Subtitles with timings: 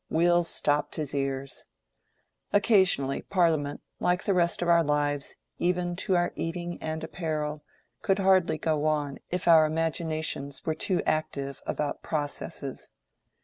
[0.09, 1.63] Will stopped his ears.
[2.51, 7.63] Occasionally Parliament, like the rest of our lives, even to our eating and apparel,
[8.01, 12.89] could hardly go on if our imaginations were too active about processes.